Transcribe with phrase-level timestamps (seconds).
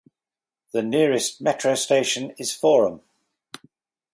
[0.71, 3.01] The nearest metro station is Forum.